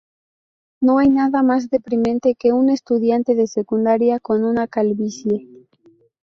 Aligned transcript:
No 0.81 0.97
hay 0.97 1.09
nada 1.09 1.43
más 1.43 1.69
deprimente 1.69 2.33
que 2.33 2.53
un 2.53 2.71
estudiante 2.71 3.35
de 3.35 3.45
secundaria 3.45 4.19
con 4.19 4.43
una 4.45 4.65
calvicie". 4.67 5.47